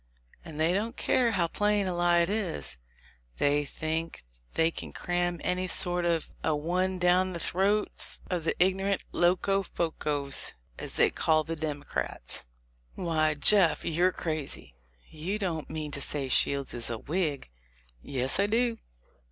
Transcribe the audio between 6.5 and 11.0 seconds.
one down the throats of the ignorant Locofocos, as